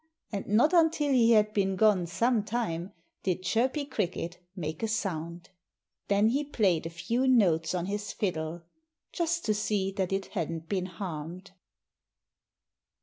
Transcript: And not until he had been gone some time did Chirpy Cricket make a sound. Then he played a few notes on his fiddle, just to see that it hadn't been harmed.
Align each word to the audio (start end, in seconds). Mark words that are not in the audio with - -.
And 0.31 0.47
not 0.47 0.73
until 0.73 1.11
he 1.11 1.33
had 1.33 1.53
been 1.53 1.75
gone 1.75 2.07
some 2.07 2.43
time 2.43 2.91
did 3.21 3.43
Chirpy 3.43 3.85
Cricket 3.85 4.39
make 4.55 4.81
a 4.81 4.87
sound. 4.87 5.51
Then 6.07 6.29
he 6.29 6.43
played 6.43 6.87
a 6.87 6.89
few 6.89 7.27
notes 7.27 7.75
on 7.75 7.85
his 7.85 8.11
fiddle, 8.11 8.63
just 9.13 9.45
to 9.45 9.53
see 9.53 9.91
that 9.91 10.11
it 10.11 10.25
hadn't 10.33 10.67
been 10.67 10.87
harmed. 10.87 11.51